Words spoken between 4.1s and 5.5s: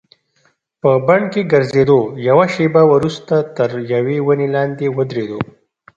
ونې لاندې ودریدو.